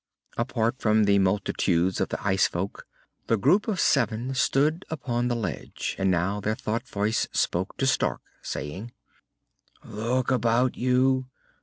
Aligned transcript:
Apart 0.35 0.77
from 0.79 1.03
the 1.03 1.19
multitudes 1.19 2.01
of 2.01 2.09
the 2.09 2.25
ice 2.25 2.47
folk, 2.47 2.87
the 3.27 3.37
group 3.37 3.67
of 3.67 3.79
seven 3.79 4.33
stood 4.33 4.83
upon 4.89 5.27
the 5.27 5.35
ledge. 5.35 5.95
And 5.99 6.09
now 6.09 6.39
their 6.39 6.55
thought 6.55 6.87
voice 6.87 7.27
spoke 7.31 7.77
to 7.77 7.85
Stark, 7.85 8.23
saying, 8.41 8.93
"Look 9.85 10.31
about 10.31 10.75
you. 10.75 11.27